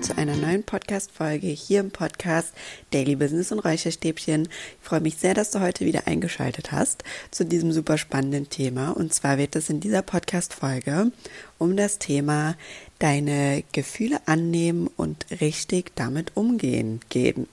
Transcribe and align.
willkommen 0.00 0.02
zu 0.02 0.16
einer 0.16 0.36
neuen 0.36 0.62
Podcast-Folge 0.62 1.48
hier 1.48 1.80
im 1.80 1.90
Podcast 1.90 2.54
Daily 2.90 3.16
Business 3.16 3.52
und 3.52 3.58
Räucherstäbchen. 3.58 4.48
Ich 4.80 4.88
freue 4.88 5.00
mich 5.00 5.16
sehr, 5.16 5.34
dass 5.34 5.50
du 5.50 5.60
heute 5.60 5.84
wieder 5.84 6.06
eingeschaltet 6.06 6.72
hast 6.72 7.04
zu 7.30 7.44
diesem 7.44 7.70
super 7.72 7.98
spannenden 7.98 8.48
Thema. 8.48 8.92
Und 8.92 9.12
zwar 9.12 9.36
wird 9.36 9.56
es 9.56 9.68
in 9.68 9.80
dieser 9.80 10.00
Podcast-Folge 10.00 11.12
um 11.58 11.76
das 11.76 11.98
Thema 11.98 12.56
deine 12.98 13.62
Gefühle 13.72 14.20
annehmen 14.26 14.88
und 14.96 15.26
richtig 15.40 15.92
damit 15.96 16.34
umgehen 16.34 17.00
gehen. 17.10 17.46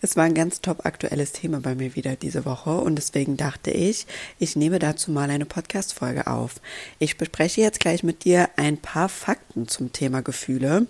Es 0.00 0.16
war 0.16 0.24
ein 0.24 0.34
ganz 0.34 0.60
top 0.60 0.86
aktuelles 0.86 1.32
Thema 1.32 1.60
bei 1.60 1.74
mir 1.74 1.94
wieder 1.94 2.16
diese 2.16 2.44
Woche 2.44 2.70
und 2.70 2.96
deswegen 2.96 3.36
dachte 3.36 3.70
ich, 3.70 4.06
ich 4.38 4.56
nehme 4.56 4.78
dazu 4.78 5.10
mal 5.10 5.30
eine 5.30 5.46
Podcast-Folge 5.46 6.26
auf. 6.26 6.56
Ich 6.98 7.16
bespreche 7.16 7.60
jetzt 7.60 7.80
gleich 7.80 8.02
mit 8.02 8.24
dir 8.24 8.48
ein 8.56 8.76
paar 8.76 9.08
Fakten 9.08 9.68
zum 9.68 9.92
Thema 9.92 10.22
Gefühle, 10.22 10.86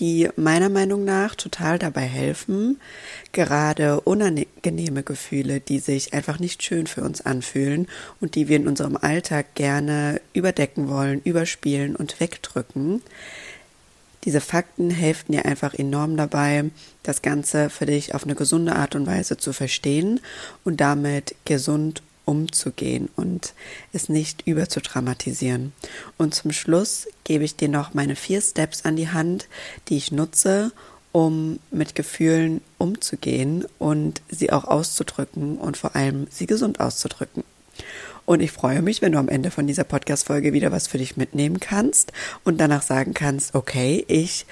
die 0.00 0.28
meiner 0.36 0.70
Meinung 0.70 1.04
nach 1.04 1.34
total 1.34 1.78
dabei 1.78 2.02
helfen, 2.02 2.80
gerade 3.32 4.00
unangenehme 4.00 5.02
Gefühle, 5.02 5.60
die 5.60 5.78
sich 5.78 6.14
einfach 6.14 6.38
nicht 6.38 6.62
schön 6.62 6.86
für 6.86 7.02
uns 7.02 7.20
anfühlen 7.20 7.86
und 8.20 8.34
die 8.34 8.48
wir 8.48 8.56
in 8.56 8.66
unserem 8.66 8.96
Alltag 8.96 9.54
gerne 9.54 10.20
überdecken 10.32 10.88
wollen, 10.88 11.20
überspielen 11.22 11.96
und 11.96 12.18
wegdrücken, 12.18 13.02
diese 14.24 14.40
Fakten 14.40 14.90
helfen 14.90 15.32
dir 15.32 15.46
einfach 15.46 15.74
enorm 15.74 16.16
dabei, 16.16 16.70
das 17.02 17.22
Ganze 17.22 17.70
für 17.70 17.86
dich 17.86 18.14
auf 18.14 18.24
eine 18.24 18.34
gesunde 18.34 18.76
Art 18.76 18.94
und 18.94 19.06
Weise 19.06 19.38
zu 19.38 19.52
verstehen 19.52 20.20
und 20.64 20.80
damit 20.80 21.34
gesund 21.44 22.02
umzugehen 22.26 23.08
und 23.16 23.54
es 23.92 24.08
nicht 24.08 24.46
überzudramatisieren. 24.46 25.72
Und 26.16 26.34
zum 26.34 26.52
Schluss 26.52 27.08
gebe 27.24 27.44
ich 27.44 27.56
dir 27.56 27.68
noch 27.68 27.94
meine 27.94 28.14
vier 28.14 28.40
Steps 28.40 28.84
an 28.84 28.96
die 28.96 29.08
Hand, 29.08 29.48
die 29.88 29.96
ich 29.96 30.12
nutze, 30.12 30.70
um 31.12 31.58
mit 31.70 31.94
Gefühlen 31.94 32.60
umzugehen 32.78 33.64
und 33.78 34.22
sie 34.28 34.52
auch 34.52 34.64
auszudrücken 34.64 35.58
und 35.58 35.76
vor 35.76 35.96
allem 35.96 36.28
sie 36.30 36.46
gesund 36.46 36.78
auszudrücken. 36.78 37.42
Und 38.30 38.42
ich 38.42 38.52
freue 38.52 38.80
mich, 38.80 39.02
wenn 39.02 39.10
du 39.10 39.18
am 39.18 39.28
Ende 39.28 39.50
von 39.50 39.66
dieser 39.66 39.82
Podcast-Folge 39.82 40.52
wieder 40.52 40.70
was 40.70 40.86
für 40.86 40.98
dich 40.98 41.16
mitnehmen 41.16 41.58
kannst 41.58 42.12
und 42.44 42.60
danach 42.60 42.82
sagen 42.82 43.12
kannst, 43.12 43.56
okay, 43.56 44.04
ich 44.06 44.46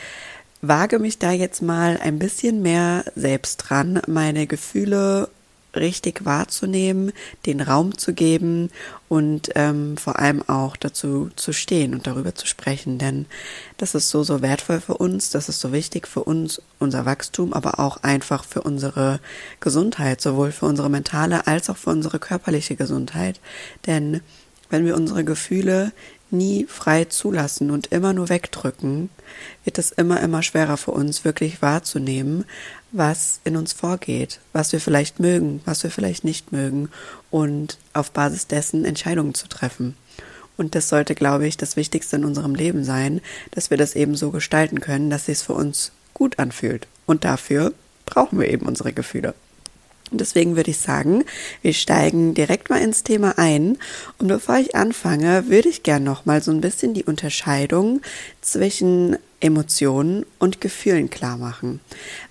wage 0.61 0.99
mich 0.99 1.21
da 1.21 1.31
jetzt 1.31 1.63
mal 1.63 1.97
ein 2.03 2.19
bisschen 2.19 2.61
mehr 2.61 3.05
selbst 3.15 3.59
dran, 3.59 4.03
meine 4.09 4.49
Gefühle 4.49 5.29
richtig 5.77 6.25
wahrzunehmen, 6.25 7.13
den 7.47 7.61
Raum 7.61 7.97
zu 7.97 8.15
geben 8.15 8.71
und 9.09 9.51
ähm, 9.55 9.97
vor 9.97 10.19
allem 10.19 10.43
auch 10.49 10.77
dazu 10.77 11.31
zu 11.37 11.53
stehen 11.53 11.95
und 11.95 12.07
darüber 12.07 12.35
zu 12.35 12.47
sprechen. 12.47 12.99
Denn 12.99 13.27
das 13.77 13.95
ist 13.95 14.09
so, 14.11 14.23
so 14.23 14.43
wertvoll 14.43 14.81
für 14.81 14.97
uns, 14.97 15.31
das 15.31 15.49
ist 15.49 15.61
so 15.61 15.73
wichtig 15.73 16.07
für 16.09 16.25
uns, 16.25 16.63
unser 16.79 17.05
Wachstum, 17.05 17.53
aber 17.53 17.79
auch 17.79 17.99
einfach 18.03 18.45
für 18.45 18.63
unsere 18.63 19.21
Gesundheit, 19.61 20.21
sowohl 20.21 20.53
für 20.53 20.67
unsere 20.67 20.91
mentale 20.91 21.47
als 21.47 21.71
auch 21.71 21.77
für 21.77 21.91
unsere 21.91 22.19
körperliche 22.19 22.77
Gesundheit. 22.77 23.41
Denn 23.87 24.21
wenn 24.71 24.85
wir 24.85 24.97
unsere 24.97 25.25
Gefühle 25.25 25.93
nie 26.31 26.67
frei 26.69 27.07
zulassen 27.07 27.71
und 27.71 27.87
immer 27.89 28.13
nur 28.13 28.29
wegdrücken, 28.29 29.09
wird 29.65 29.79
es 29.79 29.93
immer, 29.93 30.21
immer 30.21 30.43
schwerer 30.43 30.77
für 30.77 30.91
uns 30.91 31.25
wirklich 31.25 31.63
wahrzunehmen, 31.63 32.45
was 32.91 33.41
in 33.45 33.57
uns 33.57 33.73
vorgeht, 33.73 34.41
was 34.53 34.73
wir 34.73 34.81
vielleicht 34.81 35.21
mögen, 35.21 35.61
was 35.65 35.83
wir 35.83 35.91
vielleicht 35.91 36.25
nicht 36.25 36.53
mögen 36.53 36.89
und 37.31 37.79
auf 37.93 38.11
Basis 38.11 38.47
dessen 38.47 38.85
Entscheidungen 38.85 39.35
zu 39.35 39.49
treffen. 39.49 39.97
Und 40.57 40.75
das 40.75 40.89
sollte, 40.89 41.15
glaube 41.15 41.47
ich, 41.47 41.57
das 41.57 41.77
Wichtigste 41.77 42.17
in 42.17 42.25
unserem 42.25 42.55
Leben 42.55 42.83
sein, 42.85 43.21
dass 43.53 43.71
wir 43.71 43.77
das 43.77 43.95
eben 43.95 44.17
so 44.17 44.31
gestalten 44.31 44.81
können, 44.81 45.09
dass 45.09 45.29
es 45.29 45.43
für 45.43 45.53
uns 45.53 45.93
gut 46.15 46.39
anfühlt. 46.39 46.89
Und 47.07 47.25
dafür 47.25 47.73
brauchen 48.07 48.41
wir 48.41 48.49
eben 48.49 48.67
unsere 48.67 48.93
Gefühle. 48.93 49.35
Und 50.11 50.21
deswegen 50.21 50.57
würde 50.57 50.71
ich 50.71 50.79
sagen, 50.79 51.25
wir 51.63 51.75
steigen 51.75 52.35
direkt 52.35 52.71
mal 52.71 52.81
ins 52.81 53.05
Thema 53.05 53.39
ein. 53.39 53.79
Und 54.19 54.29
bevor 54.29 54.57
ich 54.57 54.75
anfange, 54.75 55.49
würde 55.49 55.69
ich 55.69 55.83
gern 55.83 56.03
noch 56.03 56.25
mal 56.25 56.43
so 56.43 56.51
ein 56.51 56.61
bisschen 56.61 56.95
die 56.95 57.05
Unterscheidung 57.05 58.01
zwischen 58.41 59.17
Emotionen 59.41 60.27
und 60.39 60.61
Gefühlen 60.61 61.11
klar 61.11 61.37
machen. 61.37 61.81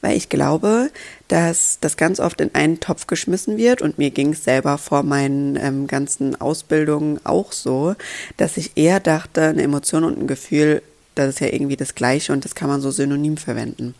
Weil 0.02 0.18
ich 0.18 0.30
glaube, 0.30 0.92
dass 1.28 1.78
das 1.80 1.98
ganz 1.98 2.20
oft 2.20 2.42
in 2.42 2.54
einen 2.54 2.80
Topf 2.80 3.08
geschmissen 3.08 3.58
wird 3.58 3.82
und 3.82 3.98
mir 3.98 4.12
ging 4.12 4.34
es 4.34 4.44
selber 4.44 4.78
vor 4.78 5.04
meinen 5.04 5.56
ähm, 5.56 5.88
ganzen 5.88 6.40
Ausbildungen 6.40 7.20
auch 7.26 7.52
so, 7.52 7.96
dass 8.36 8.58
ich 8.58 8.76
eher 8.76 9.00
dachte, 9.00 9.44
eine 9.44 9.64
Emotion 9.64 10.04
und 10.04 10.20
ein 10.20 10.28
Gefühl 10.28 10.82
das 11.18 11.30
ist 11.30 11.40
ja 11.40 11.48
irgendwie 11.48 11.76
das 11.76 11.96
Gleiche 11.96 12.32
und 12.32 12.46
das 12.46 12.54
kann 12.54 12.70
man 12.70 12.80
so 12.80 12.92
synonym 12.92 13.38
verwenden. 13.38 13.96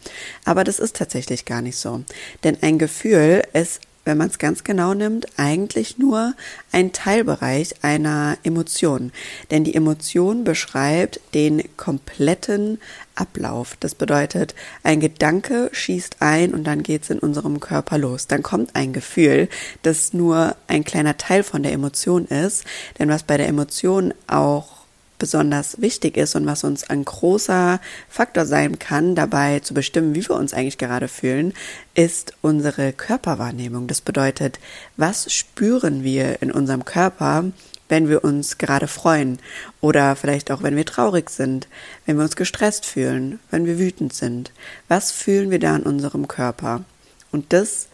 Aber 0.46 0.64
das 0.64 0.78
ist 0.78 0.96
tatsächlich 0.96 1.46
gar 1.46 1.64
nicht 1.64 1.78
so. 1.78 2.04
Denn 2.44 2.58
ein 2.62 2.78
Gefühl 2.78 3.42
ist, 3.54 3.82
wenn 4.08 4.18
man 4.18 4.30
es 4.30 4.40
ganz 4.40 4.64
genau 4.64 4.94
nimmt, 4.94 5.28
eigentlich 5.38 5.98
nur 5.98 6.34
ein 6.72 6.94
Teilbereich 6.94 7.76
einer 7.84 8.38
Emotion. 8.44 9.12
Denn 9.52 9.64
die 9.64 9.76
Emotion 9.76 10.44
beschreibt 10.44 11.20
den 11.34 11.64
kompletten 11.76 12.80
Ablauf. 13.16 13.76
Das 13.80 13.96
bedeutet, 13.96 14.56
ein 14.84 15.00
Gedanke 15.00 15.70
schießt 15.74 16.18
ein 16.20 16.54
und 16.54 16.64
dann 16.64 16.84
geht 16.84 17.04
es 17.04 17.10
in 17.10 17.20
unserem 17.20 17.60
Körper 17.60 17.98
los. 17.98 18.28
Dann 18.28 18.44
kommt 18.44 18.76
ein 18.76 18.94
Gefühl, 18.94 19.50
das 19.82 20.14
nur 20.14 20.56
ein 20.68 20.84
kleiner 20.84 21.18
Teil 21.18 21.44
von 21.44 21.64
der 21.64 21.74
Emotion 21.74 22.26
ist. 22.26 22.64
Denn 22.98 23.10
was 23.10 23.24
bei 23.24 23.38
der 23.38 23.48
Emotion 23.48 24.14
auch 24.28 24.77
besonders 25.20 25.82
wichtig 25.82 26.18
ist 26.18 26.36
und 26.36 26.46
was 26.46 26.64
uns 26.64 26.90
ein 26.90 27.04
großer 27.04 27.80
Faktor 28.10 28.46
sein 28.46 28.80
kann, 28.80 29.16
dabei 29.16 29.60
zu 29.60 29.74
bestimmen, 29.74 30.16
wie 30.16 30.28
wir 30.28 30.36
uns 30.36 30.54
eigentlich 30.54 30.78
gerade 30.78 31.08
fühlen, 31.08 31.54
ist 31.94 32.34
unsere 32.42 32.94
Körperwahrnehmung. 32.94 33.88
Das 33.88 34.02
bedeutet, 34.02 34.60
was 34.96 35.32
spüren 35.34 36.04
wir 36.04 36.42
in 36.42 36.52
unserem 36.52 36.86
Körper, 36.86 37.46
wenn 37.90 38.10
wir 38.10 38.24
uns 38.24 38.58
gerade 38.58 38.88
freuen 38.88 39.40
oder 39.82 40.16
vielleicht 40.16 40.52
auch 40.52 40.62
wenn 40.62 40.76
wir 40.76 40.86
traurig 40.86 41.30
sind, 41.30 41.68
wenn 42.06 42.18
wir 42.18 42.24
uns 42.24 42.36
gestresst 42.36 42.86
fühlen, 42.86 43.40
wenn 43.50 43.66
wir 43.66 43.80
wütend 43.80 44.14
sind. 44.14 44.52
Was 44.88 45.12
fühlen 45.12 45.50
wir 45.52 45.60
da 45.60 45.76
in 45.76 45.84
unserem 45.84 46.28
Körper? 46.28 46.84
Und 47.32 47.54
das 47.54 47.88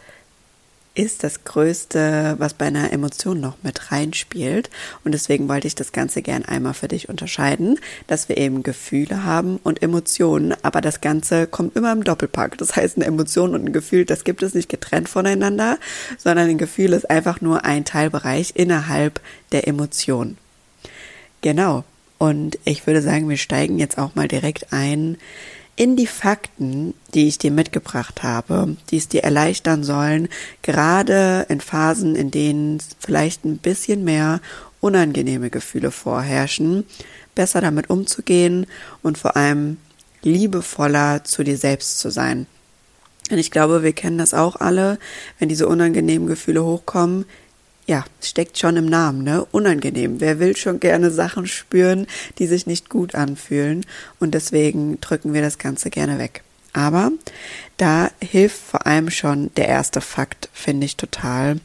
ist 0.94 1.24
das 1.24 1.42
Größte, 1.44 2.36
was 2.38 2.54
bei 2.54 2.66
einer 2.66 2.92
Emotion 2.92 3.40
noch 3.40 3.56
mit 3.62 3.90
reinspielt. 3.90 4.70
Und 5.04 5.12
deswegen 5.12 5.48
wollte 5.48 5.66
ich 5.66 5.74
das 5.74 5.92
Ganze 5.92 6.22
gern 6.22 6.44
einmal 6.44 6.74
für 6.74 6.88
dich 6.88 7.08
unterscheiden, 7.08 7.80
dass 8.06 8.28
wir 8.28 8.36
eben 8.36 8.62
Gefühle 8.62 9.24
haben 9.24 9.58
und 9.62 9.82
Emotionen, 9.82 10.54
aber 10.62 10.80
das 10.80 11.00
Ganze 11.00 11.46
kommt 11.46 11.76
immer 11.76 11.92
im 11.92 12.04
Doppelpack. 12.04 12.58
Das 12.58 12.76
heißt, 12.76 12.96
eine 12.96 13.06
Emotion 13.06 13.54
und 13.54 13.66
ein 13.66 13.72
Gefühl, 13.72 14.04
das 14.04 14.24
gibt 14.24 14.42
es 14.42 14.54
nicht 14.54 14.68
getrennt 14.68 15.08
voneinander, 15.08 15.78
sondern 16.16 16.48
ein 16.48 16.58
Gefühl 16.58 16.92
ist 16.92 17.10
einfach 17.10 17.40
nur 17.40 17.64
ein 17.64 17.84
Teilbereich 17.84 18.52
innerhalb 18.54 19.20
der 19.50 19.66
Emotion. 19.66 20.38
Genau. 21.40 21.84
Und 22.18 22.58
ich 22.64 22.86
würde 22.86 23.02
sagen, 23.02 23.28
wir 23.28 23.36
steigen 23.36 23.78
jetzt 23.78 23.98
auch 23.98 24.14
mal 24.14 24.28
direkt 24.28 24.72
ein 24.72 25.18
in 25.76 25.96
die 25.96 26.06
Fakten, 26.06 26.94
die 27.14 27.26
ich 27.26 27.38
dir 27.38 27.50
mitgebracht 27.50 28.22
habe, 28.22 28.76
die 28.90 28.96
es 28.96 29.08
dir 29.08 29.24
erleichtern 29.24 29.82
sollen, 29.82 30.28
gerade 30.62 31.46
in 31.48 31.60
Phasen, 31.60 32.14
in 32.14 32.30
denen 32.30 32.80
vielleicht 33.00 33.44
ein 33.44 33.58
bisschen 33.58 34.04
mehr 34.04 34.40
unangenehme 34.80 35.50
Gefühle 35.50 35.90
vorherrschen, 35.90 36.84
besser 37.34 37.60
damit 37.60 37.90
umzugehen 37.90 38.66
und 39.02 39.18
vor 39.18 39.36
allem 39.36 39.78
liebevoller 40.22 41.24
zu 41.24 41.42
dir 41.42 41.56
selbst 41.56 41.98
zu 41.98 42.10
sein. 42.10 42.46
Und 43.30 43.38
ich 43.38 43.50
glaube, 43.50 43.82
wir 43.82 43.92
kennen 43.92 44.18
das 44.18 44.34
auch 44.34 44.56
alle, 44.56 44.98
wenn 45.38 45.48
diese 45.48 45.66
unangenehmen 45.66 46.28
Gefühle 46.28 46.62
hochkommen, 46.62 47.24
ja, 47.86 48.04
steckt 48.20 48.58
schon 48.58 48.76
im 48.76 48.86
Namen, 48.86 49.22
ne? 49.22 49.44
Unangenehm. 49.50 50.20
Wer 50.20 50.38
will 50.38 50.56
schon 50.56 50.80
gerne 50.80 51.10
Sachen 51.10 51.46
spüren, 51.46 52.06
die 52.38 52.46
sich 52.46 52.66
nicht 52.66 52.88
gut 52.88 53.14
anfühlen? 53.14 53.84
Und 54.20 54.32
deswegen 54.34 55.00
drücken 55.00 55.34
wir 55.34 55.42
das 55.42 55.58
Ganze 55.58 55.90
gerne 55.90 56.18
weg. 56.18 56.42
Aber 56.72 57.12
da 57.76 58.10
hilft 58.20 58.56
vor 58.56 58.86
allem 58.86 59.10
schon 59.10 59.50
der 59.54 59.68
erste 59.68 60.00
Fakt, 60.00 60.48
finde 60.52 60.86
ich 60.86 60.96
total. 60.96 61.60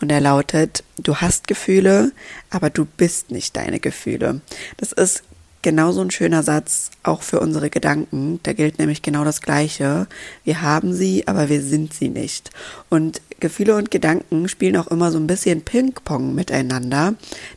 Und 0.00 0.12
er 0.12 0.20
lautet, 0.20 0.84
du 0.98 1.16
hast 1.16 1.48
Gefühle, 1.48 2.12
aber 2.48 2.70
du 2.70 2.84
bist 2.84 3.32
nicht 3.32 3.56
deine 3.56 3.80
Gefühle. 3.80 4.40
Das 4.76 4.92
ist 4.92 5.24
genauso 5.62 6.00
ein 6.00 6.10
schöner 6.10 6.42
Satz 6.44 6.90
auch 7.02 7.22
für 7.22 7.40
unsere 7.40 7.70
Gedanken. 7.70 8.40
Da 8.42 8.52
gilt 8.52 8.78
nämlich 8.78 9.02
genau 9.02 9.24
das 9.24 9.40
Gleiche. 9.40 10.06
Wir 10.44 10.62
haben 10.62 10.92
sie, 10.92 11.26
aber 11.26 11.48
wir 11.48 11.62
sind 11.62 11.94
sie 11.94 12.08
nicht. 12.08 12.50
Und 12.88 13.20
Gefühle 13.42 13.76
und 13.76 13.90
Gedanken 13.90 14.48
spielen 14.48 14.76
auch 14.76 14.86
immer 14.86 15.10
so 15.12 15.18
ein 15.18 15.26
bisschen 15.26 15.60
Ping-Pong 15.60 16.34
miteinander. 16.34 17.14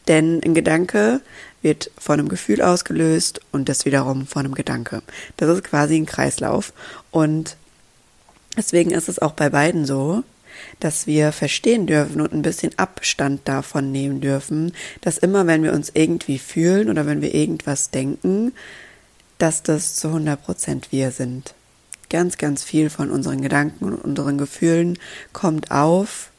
Denn 0.10 0.42
ein 0.44 0.54
Gedanke 0.54 1.22
wird 1.62 1.92
von 1.98 2.20
einem 2.20 2.28
Gefühl 2.28 2.62
ausgelöst 2.62 3.40
und 3.52 3.70
das 3.70 3.86
wiederum 3.86 4.28
von 4.28 4.46
einem 4.46 4.56
Gedanke. 4.56 5.02
Das 5.38 5.50
ist 5.50 5.64
quasi 5.64 5.96
ein 5.96 6.06
Kreislauf. 6.06 6.74
Und 7.12 7.56
deswegen 8.58 8.92
ist 8.92 9.08
es 9.08 9.20
auch 9.20 9.32
bei 9.32 9.50
beiden 9.50 9.86
so, 9.86 10.24
dass 10.80 11.08
wir 11.08 11.32
verstehen 11.32 11.86
dürfen 11.86 12.20
und 12.20 12.34
ein 12.34 12.42
bisschen 12.42 12.78
Abstand 12.78 13.42
davon 13.46 13.92
nehmen 13.92 14.22
dürfen, 14.22 14.74
dass 15.02 15.18
immer 15.18 15.48
wenn 15.48 15.64
wir 15.64 15.74
uns 15.74 15.92
irgendwie 15.94 16.40
fühlen 16.40 16.90
oder 16.90 17.06
wenn 17.06 17.22
wir 17.22 17.34
irgendwas 17.34 17.92
denken, 17.92 18.54
dass 19.38 19.64
das 19.64 19.96
zu 19.96 20.08
100% 20.08 20.86
wir 20.92 21.12
sind. 21.12 21.54
Ganz, 22.16 22.38
ganz 22.38 22.64
viel 22.64 22.90
von 22.90 23.12
unseren 23.12 23.42
Gedanken 23.42 23.84
und 23.84 23.96
unseren 23.96 24.38
Gefühlen 24.38 24.98
kommt 25.34 25.70
auf 25.72 26.30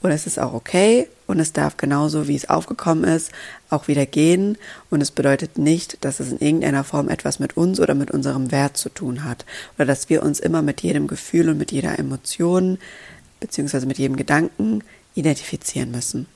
und 0.00 0.10
es 0.10 0.26
ist 0.26 0.38
auch 0.38 0.54
okay 0.54 1.06
und 1.26 1.38
es 1.38 1.52
darf 1.52 1.76
genauso, 1.76 2.28
wie 2.28 2.34
es 2.34 2.48
aufgekommen 2.48 3.04
ist, 3.04 3.30
auch 3.68 3.88
wieder 3.88 4.06
gehen 4.06 4.56
und 4.88 5.02
es 5.02 5.10
bedeutet 5.10 5.58
nicht, 5.58 6.02
dass 6.02 6.18
es 6.18 6.32
in 6.32 6.38
irgendeiner 6.38 6.82
Form 6.82 7.10
etwas 7.10 7.40
mit 7.40 7.58
uns 7.58 7.78
oder 7.78 7.94
mit 7.94 8.10
unserem 8.10 8.50
Wert 8.52 8.78
zu 8.78 8.88
tun 8.88 9.22
hat 9.22 9.44
oder 9.76 9.84
dass 9.84 10.08
wir 10.08 10.22
uns 10.22 10.40
immer 10.40 10.62
mit 10.62 10.80
jedem 10.80 11.08
Gefühl 11.08 11.50
und 11.50 11.58
mit 11.58 11.72
jeder 11.72 11.98
Emotion 11.98 12.78
beziehungsweise 13.38 13.84
mit 13.84 13.98
jedem 13.98 14.16
Gedanken 14.16 14.82
identifizieren 15.14 15.90
müssen. 15.90 16.26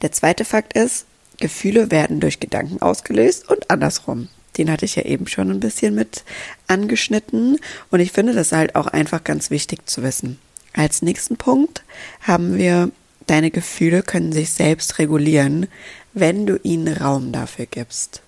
Der 0.00 0.12
zweite 0.12 0.46
Fakt 0.46 0.72
ist, 0.72 1.04
Gefühle 1.36 1.90
werden 1.90 2.20
durch 2.20 2.40
Gedanken 2.40 2.80
ausgelöst 2.80 3.50
und 3.50 3.70
andersrum. 3.70 4.30
Den 4.56 4.70
hatte 4.70 4.84
ich 4.84 4.96
ja 4.96 5.02
eben 5.02 5.26
schon 5.26 5.50
ein 5.50 5.60
bisschen 5.60 5.94
mit 5.94 6.24
angeschnitten 6.66 7.58
und 7.90 8.00
ich 8.00 8.12
finde 8.12 8.34
das 8.34 8.52
halt 8.52 8.74
auch 8.74 8.86
einfach 8.86 9.24
ganz 9.24 9.50
wichtig 9.50 9.88
zu 9.88 10.02
wissen. 10.02 10.38
Als 10.72 11.02
nächsten 11.02 11.36
Punkt 11.36 11.82
haben 12.20 12.56
wir, 12.58 12.90
deine 13.26 13.50
Gefühle 13.50 14.02
können 14.02 14.32
sich 14.32 14.50
selbst 14.50 14.98
regulieren, 14.98 15.66
wenn 16.12 16.46
du 16.46 16.58
ihnen 16.62 16.96
Raum 16.96 17.32
dafür 17.32 17.66
gibst. 17.66 18.22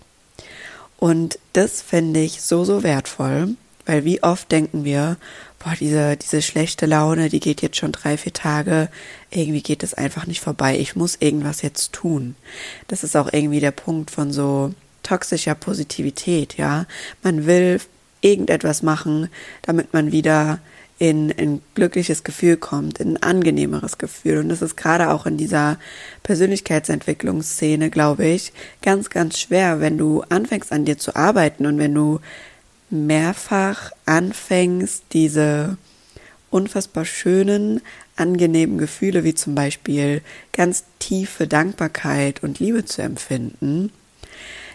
Und 0.98 1.38
das 1.52 1.80
finde 1.80 2.20
ich 2.20 2.42
so, 2.42 2.64
so 2.64 2.82
wertvoll, 2.82 3.54
weil 3.86 4.04
wie 4.04 4.22
oft 4.22 4.50
denken 4.50 4.84
wir, 4.84 5.16
boah, 5.58 5.74
diese, 5.78 6.16
diese 6.16 6.42
schlechte 6.42 6.86
Laune, 6.86 7.28
die 7.28 7.40
geht 7.40 7.62
jetzt 7.62 7.76
schon 7.76 7.92
drei, 7.92 8.16
vier 8.16 8.32
Tage, 8.32 8.88
irgendwie 9.30 9.62
geht 9.62 9.82
es 9.82 9.94
einfach 9.94 10.26
nicht 10.26 10.40
vorbei. 10.40 10.78
Ich 10.78 10.96
muss 10.96 11.16
irgendwas 11.20 11.62
jetzt 11.62 11.92
tun. 11.92 12.34
Das 12.88 13.04
ist 13.04 13.16
auch 13.16 13.32
irgendwie 13.32 13.60
der 13.60 13.70
Punkt 13.70 14.10
von 14.10 14.32
so 14.32 14.72
toxischer 15.08 15.54
Positivität, 15.54 16.56
ja. 16.56 16.86
Man 17.22 17.46
will 17.46 17.80
irgendetwas 18.20 18.82
machen, 18.82 19.28
damit 19.62 19.92
man 19.92 20.12
wieder 20.12 20.58
in 20.98 21.32
ein 21.38 21.62
glückliches 21.74 22.24
Gefühl 22.24 22.56
kommt, 22.56 22.98
in 22.98 23.16
ein 23.16 23.22
angenehmeres 23.22 23.98
Gefühl. 23.98 24.38
Und 24.38 24.48
das 24.48 24.62
ist 24.62 24.76
gerade 24.76 25.10
auch 25.10 25.26
in 25.26 25.36
dieser 25.36 25.78
Persönlichkeitsentwicklungsszene, 26.24 27.88
glaube 27.88 28.26
ich, 28.26 28.52
ganz, 28.82 29.08
ganz 29.08 29.38
schwer, 29.38 29.80
wenn 29.80 29.96
du 29.96 30.22
anfängst 30.28 30.72
an 30.72 30.84
dir 30.84 30.98
zu 30.98 31.14
arbeiten 31.14 31.66
und 31.66 31.78
wenn 31.78 31.94
du 31.94 32.18
mehrfach 32.90 33.92
anfängst, 34.06 35.04
diese 35.12 35.76
unfassbar 36.50 37.04
schönen, 37.04 37.80
angenehmen 38.16 38.78
Gefühle 38.78 39.22
wie 39.22 39.34
zum 39.34 39.54
Beispiel 39.54 40.22
ganz 40.52 40.84
tiefe 40.98 41.46
Dankbarkeit 41.46 42.42
und 42.42 42.58
Liebe 42.58 42.84
zu 42.84 43.02
empfinden, 43.02 43.92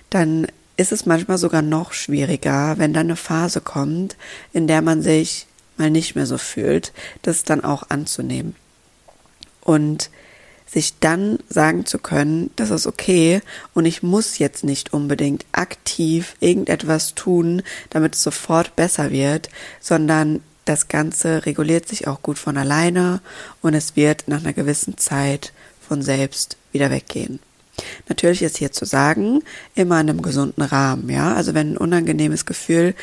dann 0.09 0.47
ist 0.77 0.91
es 0.91 1.05
manchmal 1.05 1.37
sogar 1.37 1.61
noch 1.61 1.93
schwieriger, 1.93 2.77
wenn 2.77 2.93
dann 2.93 3.07
eine 3.07 3.15
Phase 3.15 3.61
kommt, 3.61 4.17
in 4.53 4.67
der 4.67 4.81
man 4.81 5.01
sich 5.01 5.47
mal 5.77 5.89
nicht 5.89 6.15
mehr 6.15 6.25
so 6.25 6.37
fühlt, 6.37 6.93
das 7.21 7.43
dann 7.43 7.63
auch 7.63 7.89
anzunehmen. 7.89 8.55
Und 9.61 10.09
sich 10.65 10.99
dann 10.99 11.37
sagen 11.49 11.85
zu 11.85 11.99
können, 11.99 12.49
das 12.55 12.71
ist 12.71 12.87
okay 12.87 13.41
und 13.75 13.85
ich 13.85 14.01
muss 14.01 14.39
jetzt 14.39 14.63
nicht 14.63 14.91
unbedingt 14.91 15.45
aktiv 15.51 16.35
irgendetwas 16.39 17.13
tun, 17.13 17.61
damit 17.91 18.15
es 18.15 18.23
sofort 18.23 18.75
besser 18.75 19.11
wird, 19.11 19.49
sondern 19.79 20.41
das 20.65 20.87
Ganze 20.87 21.45
reguliert 21.45 21.87
sich 21.87 22.07
auch 22.07 22.23
gut 22.23 22.39
von 22.39 22.57
alleine 22.57 23.21
und 23.61 23.75
es 23.75 23.95
wird 23.95 24.27
nach 24.27 24.39
einer 24.39 24.53
gewissen 24.53 24.97
Zeit 24.97 25.53
von 25.87 26.01
selbst 26.01 26.57
wieder 26.71 26.89
weggehen. 26.89 27.39
Natürlich 28.07 28.41
ist 28.41 28.57
hier 28.57 28.71
zu 28.71 28.85
sagen, 28.85 29.41
immer 29.75 29.99
in 29.99 30.09
einem 30.09 30.21
gesunden 30.21 30.63
Rahmen, 30.63 31.09
ja. 31.09 31.33
Also 31.33 31.53
wenn 31.53 31.73
ein 31.73 31.77
unangenehmes 31.77 32.45
Gefühl 32.45 32.93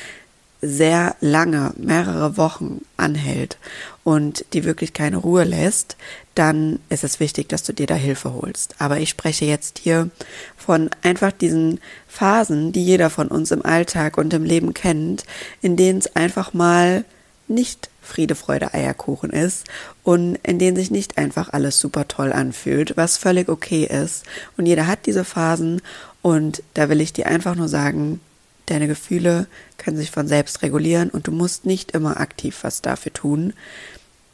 sehr 0.62 1.16
lange, 1.20 1.72
mehrere 1.78 2.36
Wochen 2.36 2.82
anhält 2.96 3.56
und 4.04 4.44
die 4.52 4.64
wirklich 4.64 4.92
keine 4.92 5.16
Ruhe 5.16 5.44
lässt, 5.44 5.96
dann 6.34 6.80
ist 6.90 7.02
es 7.02 7.18
wichtig, 7.18 7.48
dass 7.48 7.62
du 7.62 7.72
dir 7.72 7.86
da 7.86 7.94
Hilfe 7.94 8.34
holst. 8.34 8.74
Aber 8.78 8.98
ich 8.98 9.08
spreche 9.08 9.46
jetzt 9.46 9.78
hier 9.78 10.10
von 10.56 10.90
einfach 11.02 11.32
diesen 11.32 11.80
Phasen, 12.08 12.72
die 12.72 12.84
jeder 12.84 13.08
von 13.08 13.28
uns 13.28 13.50
im 13.50 13.64
Alltag 13.64 14.18
und 14.18 14.34
im 14.34 14.44
Leben 14.44 14.74
kennt, 14.74 15.24
in 15.62 15.76
denen 15.76 16.00
es 16.00 16.14
einfach 16.14 16.52
mal 16.52 17.04
nicht 17.50 17.90
Friede, 18.00 18.34
Freude, 18.34 18.72
Eierkuchen 18.72 19.30
ist 19.30 19.66
und 20.02 20.36
in 20.42 20.58
denen 20.58 20.76
sich 20.76 20.90
nicht 20.90 21.18
einfach 21.18 21.52
alles 21.52 21.78
super 21.78 22.08
toll 22.08 22.32
anfühlt, 22.32 22.96
was 22.96 23.18
völlig 23.18 23.48
okay 23.48 23.84
ist. 23.84 24.24
Und 24.56 24.66
jeder 24.66 24.86
hat 24.86 25.06
diese 25.06 25.24
Phasen 25.24 25.82
und 26.22 26.62
da 26.74 26.88
will 26.88 27.00
ich 27.00 27.12
dir 27.12 27.26
einfach 27.26 27.54
nur 27.54 27.68
sagen, 27.68 28.20
Deine 28.70 28.86
Gefühle 28.86 29.48
können 29.78 29.96
sich 29.96 30.12
von 30.12 30.28
selbst 30.28 30.62
regulieren 30.62 31.10
und 31.10 31.26
du 31.26 31.32
musst 31.32 31.66
nicht 31.66 31.90
immer 31.90 32.20
aktiv 32.20 32.58
was 32.62 32.82
dafür 32.82 33.12
tun, 33.12 33.52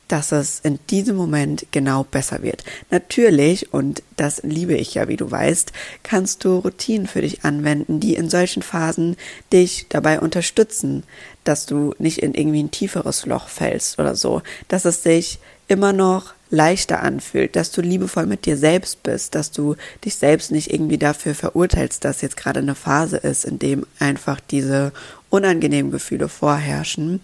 dass 0.09 0.33
es 0.33 0.61
in 0.61 0.79
diesem 0.91 1.17
Moment 1.17 1.67
genau 1.73 2.05
besser 2.05 2.43
wird. 2.43 2.65
Natürlich, 2.91 3.73
und 3.73 4.03
das 4.17 4.43
liebe 4.43 4.75
ich 4.75 4.95
ja, 4.95 5.09
wie 5.09 5.17
du 5.17 5.31
weißt, 5.31 5.73
kannst 6.03 6.45
du 6.45 6.59
Routinen 6.59 7.07
für 7.07 7.23
dich 7.23 7.45
anwenden, 7.45 8.01
die 8.01 8.15
in 8.15 8.31
solchen 8.31 8.63
Phasen 8.63 9.17
dich 9.53 9.87
dabei 9.89 10.21
unterstützen, 10.21 11.03
dass 11.45 11.67
du 11.67 11.95
nicht 11.99 12.19
in 12.19 12.35
irgendwie 12.35 12.63
ein 12.63 12.71
tieferes 12.71 13.27
Loch 13.27 13.49
fällst 13.49 13.99
oder 13.99 14.15
so, 14.15 14.43
dass 14.69 14.85
es 14.85 15.03
sich 15.03 15.39
immer 15.69 15.93
noch 15.93 16.35
leichter 16.51 17.03
anfühlt, 17.03 17.57
dass 17.57 17.73
du 17.73 17.81
liebevoll 17.81 18.27
mit 18.27 18.47
dir 18.47 18.57
selbst 18.57 19.03
bist, 19.03 19.35
dass 19.35 19.51
du 19.51 19.75
dich 20.05 20.15
selbst 20.15 20.53
nicht 20.53 20.73
irgendwie 20.73 20.99
dafür 20.99 21.35
verurteilst, 21.35 22.05
dass 22.05 22.23
jetzt 22.23 22.37
gerade 22.37 22.61
eine 22.61 22.77
Phase 22.77 23.17
ist, 23.17 23.45
in 23.45 23.59
dem 23.59 23.85
einfach 23.99 24.39
diese 24.41 24.93
unangenehmen 25.29 25.91
Gefühle 25.91 26.29
vorherrschen. 26.29 27.21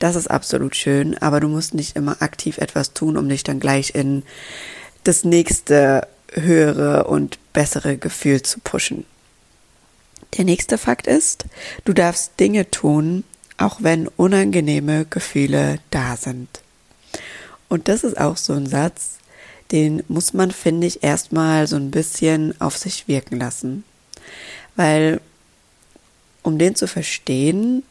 Das 0.00 0.16
ist 0.16 0.28
absolut 0.28 0.74
schön, 0.74 1.16
aber 1.18 1.40
du 1.40 1.48
musst 1.48 1.74
nicht 1.74 1.94
immer 1.94 2.22
aktiv 2.22 2.56
etwas 2.56 2.94
tun, 2.94 3.18
um 3.18 3.28
dich 3.28 3.44
dann 3.44 3.60
gleich 3.60 3.94
in 3.94 4.22
das 5.04 5.24
nächste 5.24 6.08
höhere 6.32 7.04
und 7.04 7.38
bessere 7.52 7.98
Gefühl 7.98 8.40
zu 8.40 8.60
pushen. 8.60 9.04
Der 10.38 10.46
nächste 10.46 10.78
Fakt 10.78 11.06
ist, 11.06 11.44
du 11.84 11.92
darfst 11.92 12.40
Dinge 12.40 12.70
tun, 12.70 13.24
auch 13.58 13.82
wenn 13.82 14.08
unangenehme 14.08 15.04
Gefühle 15.04 15.80
da 15.90 16.16
sind. 16.16 16.48
Und 17.68 17.88
das 17.88 18.02
ist 18.02 18.18
auch 18.18 18.38
so 18.38 18.54
ein 18.54 18.66
Satz, 18.66 19.18
den 19.70 20.02
muss 20.08 20.32
man, 20.32 20.50
finde 20.50 20.86
ich, 20.86 21.02
erstmal 21.02 21.66
so 21.66 21.76
ein 21.76 21.90
bisschen 21.90 22.58
auf 22.58 22.78
sich 22.78 23.06
wirken 23.06 23.38
lassen. 23.38 23.84
Weil, 24.76 25.20
um 26.42 26.58
den 26.58 26.74
zu 26.74 26.88
verstehen, 26.88 27.82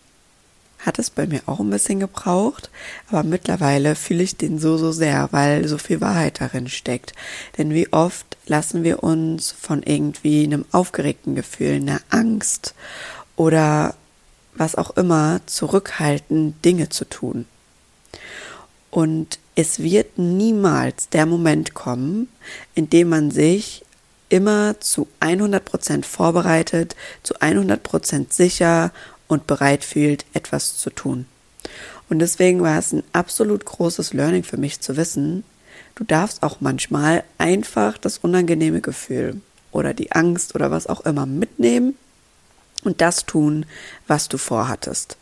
hat 0.80 0.98
es 0.98 1.10
bei 1.10 1.28
mir 1.28 1.42
auch 1.46 1.60
ein 1.60 1.70
bisschen 1.70 2.00
gebraucht, 2.00 2.70
aber 3.10 3.24
mittlerweile 3.24 3.96
fühle 3.96 4.24
ich 4.24 4.38
den 4.38 4.60
so, 4.60 4.78
so 4.78 4.92
sehr, 4.92 5.28
weil 5.32 5.68
so 5.68 5.78
viel 5.78 6.02
Wahrheit 6.02 6.40
darin 6.40 6.70
steckt. 6.70 7.14
Denn 7.58 7.74
wie 7.74 7.92
oft 7.92 8.38
lassen 8.46 8.84
wir 8.84 9.04
uns 9.04 9.52
von 9.52 9.84
irgendwie 9.84 10.44
einem 10.44 10.66
aufgeregten 10.72 11.36
Gefühl, 11.36 11.76
einer 11.76 12.02
Angst 12.10 12.74
oder 13.36 13.96
was 14.56 14.76
auch 14.76 14.92
immer 14.98 15.42
zurückhalten, 15.46 16.60
Dinge 16.62 16.90
zu 16.90 17.06
tun. 17.06 17.46
Und 18.90 19.40
es 19.56 19.80
wird 19.80 20.18
niemals 20.18 21.10
der 21.10 21.26
Moment 21.26 21.74
kommen, 21.74 22.30
in 22.76 22.90
dem 22.90 23.10
man 23.10 23.32
sich 23.32 23.86
immer 24.30 24.80
zu 24.80 25.08
100 25.20 25.64
Prozent 25.64 26.06
vorbereitet, 26.06 26.96
zu 27.24 27.40
100 27.40 27.82
Prozent 27.84 28.34
sicher 28.34 28.92
und 29.30 29.48
bereit 29.48 29.86
fühlt, 29.86 30.26
etwas 30.34 30.78
zu 30.78 30.90
tun. 30.90 31.26
Und 32.10 32.20
deswegen 32.20 32.62
war 32.62 32.78
es 32.78 32.92
ein 32.92 33.04
absolut 33.14 33.64
großes 33.64 34.14
Learning 34.14 34.44
für 34.44 34.58
mich 34.58 34.82
zu 34.82 34.98
wissen, 34.98 35.46
du 35.96 36.04
darfst 36.04 36.44
auch 36.44 36.58
manchmal 36.60 37.24
einfach 37.38 37.98
das 37.98 38.18
unangenehme 38.18 38.82
Gefühl 38.82 39.40
oder 39.72 39.94
die 39.94 40.12
Angst 40.12 40.56
oder 40.56 40.72
was 40.72 40.88
auch 40.88 41.02
immer 41.02 41.26
mitnehmen 41.26 41.96
und 42.84 43.00
das 43.00 43.26
tun, 43.26 43.66
was 44.08 44.28
du 44.28 44.38
vorhattest. 44.38 45.18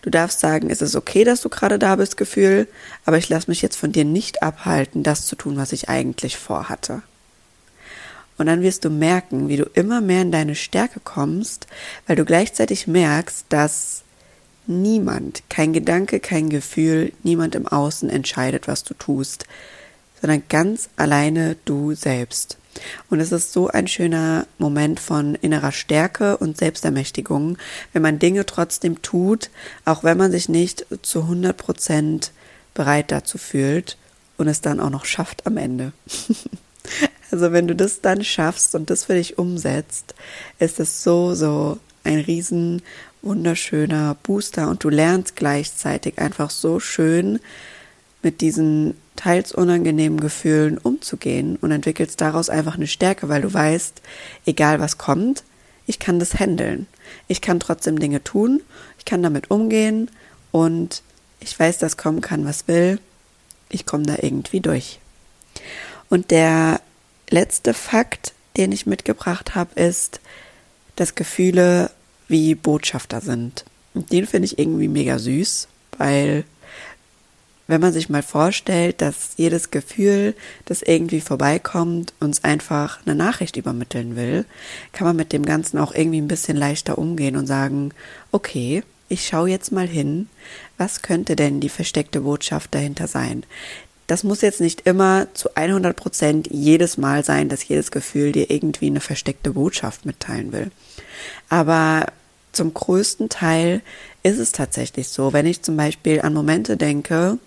Du 0.00 0.10
darfst 0.10 0.40
sagen, 0.40 0.70
es 0.70 0.80
ist 0.80 0.94
okay, 0.94 1.24
dass 1.24 1.42
du 1.42 1.48
gerade 1.48 1.78
da 1.78 1.96
bist, 1.96 2.16
Gefühl, 2.16 2.68
aber 3.04 3.18
ich 3.18 3.28
lasse 3.28 3.50
mich 3.50 3.62
jetzt 3.62 3.76
von 3.76 3.92
dir 3.92 4.04
nicht 4.04 4.42
abhalten, 4.42 5.02
das 5.02 5.26
zu 5.26 5.36
tun, 5.36 5.56
was 5.56 5.72
ich 5.72 5.88
eigentlich 5.88 6.36
vorhatte. 6.36 7.02
Und 8.42 8.48
dann 8.48 8.62
wirst 8.62 8.84
du 8.84 8.90
merken, 8.90 9.46
wie 9.46 9.56
du 9.56 9.70
immer 9.74 10.00
mehr 10.00 10.22
in 10.22 10.32
deine 10.32 10.56
Stärke 10.56 10.98
kommst, 10.98 11.68
weil 12.08 12.16
du 12.16 12.24
gleichzeitig 12.24 12.88
merkst, 12.88 13.46
dass 13.50 14.02
niemand, 14.66 15.44
kein 15.48 15.72
Gedanke, 15.72 16.18
kein 16.18 16.50
Gefühl, 16.50 17.12
niemand 17.22 17.54
im 17.54 17.68
Außen 17.68 18.10
entscheidet, 18.10 18.66
was 18.66 18.82
du 18.82 18.94
tust, 18.94 19.46
sondern 20.20 20.42
ganz 20.48 20.88
alleine 20.96 21.54
du 21.66 21.94
selbst. 21.94 22.58
Und 23.08 23.20
es 23.20 23.30
ist 23.30 23.52
so 23.52 23.68
ein 23.68 23.86
schöner 23.86 24.48
Moment 24.58 24.98
von 24.98 25.36
innerer 25.36 25.70
Stärke 25.70 26.36
und 26.36 26.58
Selbstermächtigung, 26.58 27.58
wenn 27.92 28.02
man 28.02 28.18
Dinge 28.18 28.44
trotzdem 28.44 29.02
tut, 29.02 29.50
auch 29.84 30.02
wenn 30.02 30.18
man 30.18 30.32
sich 30.32 30.48
nicht 30.48 30.84
zu 31.02 31.20
100 31.20 31.56
Prozent 31.56 32.32
bereit 32.74 33.12
dazu 33.12 33.38
fühlt 33.38 33.98
und 34.36 34.48
es 34.48 34.60
dann 34.60 34.80
auch 34.80 34.90
noch 34.90 35.04
schafft 35.04 35.46
am 35.46 35.58
Ende. 35.58 35.92
also 37.32 37.52
wenn 37.52 37.66
du 37.66 37.74
das 37.74 38.02
dann 38.02 38.22
schaffst 38.22 38.74
und 38.74 38.90
das 38.90 39.04
für 39.04 39.14
dich 39.14 39.38
umsetzt, 39.38 40.14
ist 40.58 40.78
es 40.78 41.02
so, 41.02 41.34
so 41.34 41.78
ein 42.04 42.18
riesen 42.18 42.82
wunderschöner 43.22 44.16
Booster 44.22 44.68
und 44.68 44.84
du 44.84 44.90
lernst 44.90 45.36
gleichzeitig 45.36 46.18
einfach 46.18 46.50
so 46.50 46.78
schön 46.78 47.40
mit 48.22 48.40
diesen 48.40 48.94
teils 49.16 49.52
unangenehmen 49.52 50.20
Gefühlen 50.20 50.78
umzugehen 50.78 51.56
und 51.56 51.70
entwickelst 51.70 52.20
daraus 52.20 52.50
einfach 52.50 52.74
eine 52.74 52.86
Stärke, 52.86 53.28
weil 53.28 53.42
du 53.42 53.52
weißt, 53.52 54.02
egal 54.46 54.80
was 54.80 54.98
kommt, 54.98 55.44
ich 55.86 55.98
kann 55.98 56.18
das 56.18 56.38
handeln. 56.38 56.86
Ich 57.28 57.40
kann 57.40 57.60
trotzdem 57.60 57.98
Dinge 57.98 58.22
tun, 58.22 58.60
ich 58.98 59.04
kann 59.04 59.22
damit 59.22 59.50
umgehen 59.50 60.10
und 60.50 61.02
ich 61.40 61.58
weiß, 61.58 61.78
dass 61.78 61.96
kommen 61.96 62.20
kann, 62.20 62.44
was 62.44 62.68
will. 62.68 63.00
Ich 63.68 63.86
komme 63.86 64.04
da 64.04 64.16
irgendwie 64.20 64.60
durch. 64.60 65.00
Und 66.08 66.30
der 66.30 66.80
letzte 67.32 67.74
Fakt, 67.74 68.32
den 68.56 68.72
ich 68.72 68.86
mitgebracht 68.86 69.54
habe, 69.54 69.80
ist, 69.80 70.20
dass 70.96 71.14
Gefühle 71.14 71.90
wie 72.28 72.54
Botschafter 72.54 73.20
sind. 73.20 73.64
Und 73.94 74.12
den 74.12 74.26
finde 74.26 74.46
ich 74.46 74.58
irgendwie 74.58 74.88
mega 74.88 75.18
süß, 75.18 75.68
weil 75.98 76.44
wenn 77.66 77.80
man 77.80 77.92
sich 77.92 78.08
mal 78.08 78.22
vorstellt, 78.22 79.00
dass 79.00 79.30
jedes 79.36 79.70
Gefühl, 79.70 80.34
das 80.66 80.82
irgendwie 80.82 81.20
vorbeikommt, 81.20 82.12
uns 82.20 82.44
einfach 82.44 83.00
eine 83.06 83.14
Nachricht 83.14 83.56
übermitteln 83.56 84.16
will, 84.16 84.44
kann 84.92 85.06
man 85.06 85.16
mit 85.16 85.32
dem 85.32 85.44
Ganzen 85.44 85.78
auch 85.78 85.94
irgendwie 85.94 86.20
ein 86.20 86.28
bisschen 86.28 86.56
leichter 86.56 86.98
umgehen 86.98 87.36
und 87.36 87.46
sagen, 87.46 87.92
okay, 88.30 88.82
ich 89.08 89.26
schaue 89.26 89.50
jetzt 89.50 89.72
mal 89.72 89.86
hin, 89.86 90.28
was 90.76 91.02
könnte 91.02 91.36
denn 91.36 91.60
die 91.60 91.68
versteckte 91.68 92.22
Botschaft 92.22 92.74
dahinter 92.74 93.06
sein? 93.06 93.44
Das 94.12 94.24
muss 94.24 94.42
jetzt 94.42 94.60
nicht 94.60 94.82
immer 94.82 95.26
zu 95.32 95.54
100 95.54 95.96
Prozent 95.96 96.48
jedes 96.50 96.98
Mal 96.98 97.24
sein, 97.24 97.48
dass 97.48 97.66
jedes 97.66 97.90
Gefühl 97.90 98.32
dir 98.32 98.50
irgendwie 98.50 98.88
eine 98.88 99.00
versteckte 99.00 99.52
Botschaft 99.52 100.04
mitteilen 100.04 100.52
will. 100.52 100.70
Aber 101.48 102.04
zum 102.52 102.74
größten 102.74 103.30
Teil 103.30 103.80
ist 104.22 104.38
es 104.38 104.52
tatsächlich 104.52 105.08
so, 105.08 105.32
wenn 105.32 105.46
ich 105.46 105.62
zum 105.62 105.78
Beispiel 105.78 106.20
an 106.20 106.34
Momente 106.34 106.76
denke, 106.76 107.38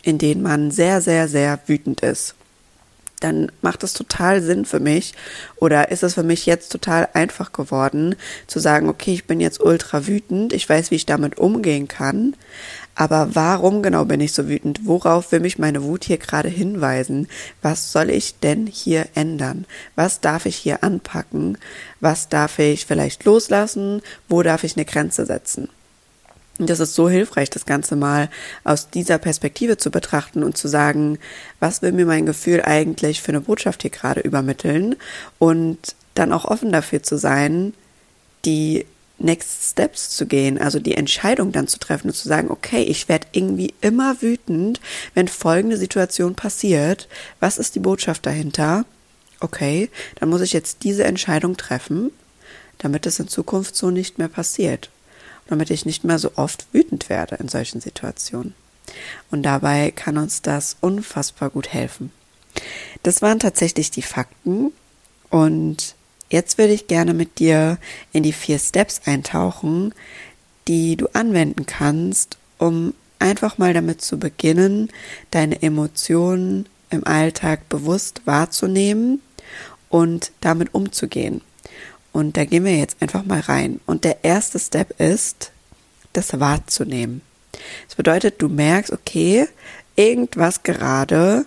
in 0.00 0.16
denen 0.16 0.40
man 0.40 0.70
sehr, 0.70 1.02
sehr, 1.02 1.28
sehr 1.28 1.58
wütend 1.66 2.00
ist, 2.00 2.34
dann 3.20 3.52
macht 3.60 3.82
es 3.82 3.92
total 3.92 4.40
Sinn 4.40 4.64
für 4.64 4.80
mich 4.80 5.12
oder 5.56 5.90
ist 5.90 6.02
es 6.02 6.14
für 6.14 6.22
mich 6.22 6.46
jetzt 6.46 6.72
total 6.72 7.10
einfach 7.12 7.52
geworden 7.52 8.16
zu 8.46 8.58
sagen, 8.58 8.88
okay, 8.88 9.12
ich 9.12 9.26
bin 9.26 9.38
jetzt 9.38 9.60
ultra 9.60 10.06
wütend, 10.06 10.54
ich 10.54 10.66
weiß, 10.66 10.90
wie 10.90 10.94
ich 10.94 11.04
damit 11.04 11.36
umgehen 11.36 11.88
kann, 11.88 12.36
aber 13.00 13.36
warum 13.36 13.80
genau 13.84 14.04
bin 14.06 14.20
ich 14.20 14.32
so 14.32 14.48
wütend? 14.48 14.80
Worauf 14.82 15.30
will 15.30 15.38
mich 15.38 15.56
meine 15.56 15.84
Wut 15.84 16.02
hier 16.02 16.18
gerade 16.18 16.48
hinweisen? 16.48 17.28
Was 17.62 17.92
soll 17.92 18.10
ich 18.10 18.40
denn 18.40 18.66
hier 18.66 19.06
ändern? 19.14 19.66
Was 19.94 20.20
darf 20.20 20.46
ich 20.46 20.56
hier 20.56 20.82
anpacken? 20.82 21.58
Was 22.00 22.28
darf 22.28 22.58
ich 22.58 22.86
vielleicht 22.86 23.24
loslassen? 23.24 24.02
Wo 24.28 24.42
darf 24.42 24.64
ich 24.64 24.76
eine 24.76 24.84
Grenze 24.84 25.26
setzen? 25.26 25.68
Und 26.58 26.68
das 26.68 26.80
ist 26.80 26.96
so 26.96 27.08
hilfreich, 27.08 27.50
das 27.50 27.66
Ganze 27.66 27.94
mal 27.94 28.30
aus 28.64 28.90
dieser 28.90 29.18
Perspektive 29.18 29.76
zu 29.76 29.92
betrachten 29.92 30.42
und 30.42 30.56
zu 30.56 30.66
sagen, 30.66 31.20
was 31.60 31.82
will 31.82 31.92
mir 31.92 32.04
mein 32.04 32.26
Gefühl 32.26 32.62
eigentlich 32.62 33.22
für 33.22 33.28
eine 33.28 33.42
Botschaft 33.42 33.82
hier 33.82 33.92
gerade 33.92 34.22
übermitteln 34.22 34.96
und 35.38 35.94
dann 36.14 36.32
auch 36.32 36.46
offen 36.46 36.72
dafür 36.72 37.04
zu 37.04 37.16
sein, 37.16 37.74
die 38.44 38.86
Next 39.18 39.70
Steps 39.70 40.10
zu 40.10 40.26
gehen, 40.26 40.58
also 40.60 40.78
die 40.78 40.94
Entscheidung 40.94 41.52
dann 41.52 41.66
zu 41.66 41.78
treffen 41.78 42.08
und 42.08 42.14
zu 42.14 42.28
sagen, 42.28 42.50
okay, 42.50 42.82
ich 42.82 43.08
werde 43.08 43.26
irgendwie 43.32 43.74
immer 43.80 44.22
wütend, 44.22 44.80
wenn 45.14 45.28
folgende 45.28 45.76
Situation 45.76 46.34
passiert. 46.34 47.08
Was 47.40 47.58
ist 47.58 47.74
die 47.74 47.80
Botschaft 47.80 48.26
dahinter? 48.26 48.84
Okay, 49.40 49.90
dann 50.16 50.28
muss 50.28 50.40
ich 50.40 50.52
jetzt 50.52 50.84
diese 50.84 51.04
Entscheidung 51.04 51.56
treffen, 51.56 52.10
damit 52.78 53.06
es 53.06 53.18
in 53.18 53.28
Zukunft 53.28 53.76
so 53.76 53.90
nicht 53.90 54.18
mehr 54.18 54.28
passiert 54.28 54.90
damit 55.48 55.70
ich 55.70 55.84
nicht 55.84 56.04
mehr 56.04 56.18
so 56.18 56.32
oft 56.36 56.66
wütend 56.72 57.08
werde 57.08 57.36
in 57.36 57.48
solchen 57.48 57.80
Situationen. 57.80 58.54
Und 59.30 59.42
dabei 59.42 59.90
kann 59.90 60.16
uns 60.16 60.40
das 60.42 60.76
unfassbar 60.80 61.50
gut 61.50 61.72
helfen. 61.72 62.12
Das 63.02 63.20
waren 63.22 63.38
tatsächlich 63.38 63.90
die 63.90 64.02
Fakten 64.02 64.72
und 65.30 65.94
jetzt 66.30 66.58
würde 66.58 66.72
ich 66.72 66.86
gerne 66.86 67.14
mit 67.14 67.38
dir 67.38 67.78
in 68.12 68.22
die 68.22 68.32
vier 68.32 68.58
Steps 68.58 69.02
eintauchen, 69.04 69.94
die 70.66 70.96
du 70.96 71.08
anwenden 71.12 71.66
kannst, 71.66 72.36
um 72.58 72.94
einfach 73.18 73.58
mal 73.58 73.74
damit 73.74 74.02
zu 74.02 74.18
beginnen, 74.18 74.90
deine 75.30 75.62
Emotionen 75.62 76.66
im 76.90 77.06
Alltag 77.06 77.68
bewusst 77.68 78.22
wahrzunehmen 78.26 79.20
und 79.88 80.32
damit 80.40 80.74
umzugehen. 80.74 81.40
Und 82.12 82.36
da 82.36 82.44
gehen 82.44 82.64
wir 82.64 82.76
jetzt 82.76 82.96
einfach 83.00 83.24
mal 83.24 83.40
rein. 83.40 83.80
Und 83.86 84.04
der 84.04 84.24
erste 84.24 84.58
Step 84.58 84.98
ist, 85.00 85.52
das 86.12 86.38
wahrzunehmen. 86.40 87.20
Das 87.86 87.96
bedeutet, 87.96 88.40
du 88.40 88.48
merkst, 88.48 88.92
okay, 88.92 89.46
irgendwas 89.96 90.62
gerade 90.62 91.46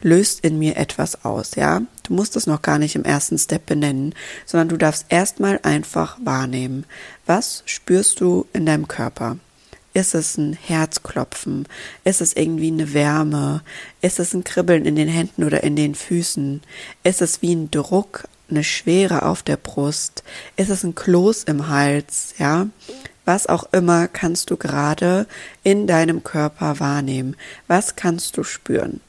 löst 0.00 0.44
in 0.44 0.58
mir 0.58 0.76
etwas 0.76 1.24
aus, 1.24 1.54
ja? 1.54 1.82
Du 2.02 2.14
musst 2.14 2.36
es 2.36 2.46
noch 2.46 2.62
gar 2.62 2.78
nicht 2.78 2.96
im 2.96 3.04
ersten 3.04 3.38
Step 3.38 3.66
benennen, 3.66 4.14
sondern 4.44 4.68
du 4.68 4.76
darfst 4.76 5.06
erstmal 5.08 5.60
einfach 5.62 6.18
wahrnehmen. 6.22 6.84
Was 7.26 7.62
spürst 7.66 8.20
du 8.20 8.46
in 8.52 8.66
deinem 8.66 8.88
Körper? 8.88 9.38
Ist 9.94 10.14
es 10.14 10.38
ein 10.38 10.54
Herzklopfen? 10.54 11.68
Ist 12.04 12.22
es 12.22 12.32
irgendwie 12.32 12.68
eine 12.68 12.94
Wärme? 12.94 13.62
Ist 14.00 14.18
es 14.20 14.32
ein 14.32 14.42
Kribbeln 14.42 14.86
in 14.86 14.96
den 14.96 15.08
Händen 15.08 15.44
oder 15.44 15.62
in 15.62 15.76
den 15.76 15.94
Füßen? 15.94 16.62
Ist 17.04 17.20
es 17.20 17.42
wie 17.42 17.54
ein 17.54 17.70
Druck 17.70 18.24
eine 18.48 18.64
Schwere 18.64 19.22
auf 19.24 19.42
der 19.42 19.56
Brust? 19.56 20.22
Ist 20.56 20.70
es 20.70 20.82
ein 20.82 20.94
Kloß 20.94 21.44
im 21.44 21.68
Hals? 21.68 22.34
Ja, 22.38 22.68
was 23.24 23.46
auch 23.46 23.72
immer 23.72 24.08
kannst 24.08 24.50
du 24.50 24.56
gerade 24.56 25.26
in 25.62 25.86
deinem 25.86 26.24
Körper 26.24 26.80
wahrnehmen? 26.80 27.36
Was 27.68 27.94
kannst 27.94 28.36
du 28.36 28.44
spüren? 28.44 29.00